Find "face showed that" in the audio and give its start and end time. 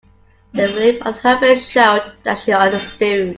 1.39-2.39